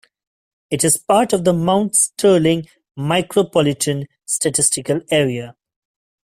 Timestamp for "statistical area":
4.25-5.55